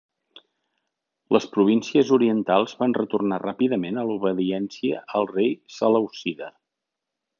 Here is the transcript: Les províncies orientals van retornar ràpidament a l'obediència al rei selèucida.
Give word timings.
Les 1.35 1.45
províncies 1.57 2.09
orientals 2.17 2.73
van 2.79 2.97
retornar 2.99 3.39
ràpidament 3.43 4.01
a 4.01 4.07
l'obediència 4.09 5.05
al 5.21 5.29
rei 5.35 5.55
selèucida. 5.77 6.49